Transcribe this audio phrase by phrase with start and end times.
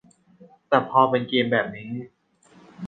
[0.67, 1.91] แต่พอเป็นเกมแบบนี้